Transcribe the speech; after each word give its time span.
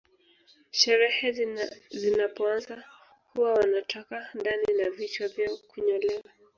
Sherehe 0.71 1.31
zinapoanza 1.95 2.83
huwa 3.33 3.53
wanatoka 3.53 4.27
ndani 4.33 4.65
na 4.83 4.89
vichwa 4.89 5.27
vyao 5.27 5.57
hunyolewa 5.75 6.21